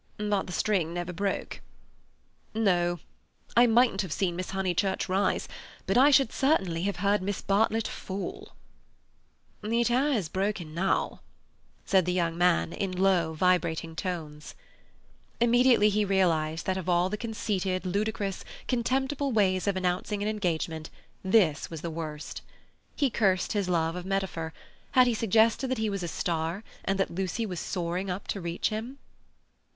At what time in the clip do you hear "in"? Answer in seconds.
12.73-12.91